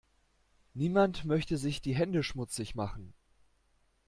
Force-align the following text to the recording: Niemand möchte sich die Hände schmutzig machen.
Niemand 0.73 1.25
möchte 1.25 1.57
sich 1.57 1.79
die 1.79 1.93
Hände 1.93 2.23
schmutzig 2.23 2.73
machen. 2.73 3.13